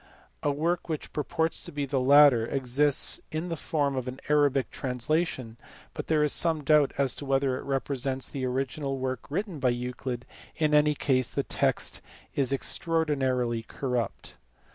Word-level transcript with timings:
A 0.41 0.49
work 0.51 0.89
which 0.89 1.13
purports 1.13 1.61
to 1.61 1.71
be 1.71 1.85
the 1.85 1.99
latter 1.99 2.43
exists 2.47 3.21
in 3.31 3.49
the 3.49 3.55
form 3.55 3.95
of 3.95 4.07
an 4.07 4.19
Arabic 4.29 4.71
translation, 4.71 5.57
but 5.93 6.07
there 6.07 6.23
is 6.23 6.33
some 6.33 6.63
doubt 6.63 6.91
as 6.97 7.13
to 7.13 7.25
whether 7.27 7.55
it 7.59 7.65
repre 7.67 7.99
sents 7.99 8.27
the 8.27 8.43
original 8.43 8.97
work 8.97 9.29
written 9.29 9.59
by 9.59 9.69
Euclid; 9.69 10.25
in 10.57 10.73
any 10.73 10.95
case, 10.95 11.29
the 11.29 11.43
text 11.43 12.01
is 12.33 12.51
extraordinarily 12.51 13.61
corrupt. 13.61 14.37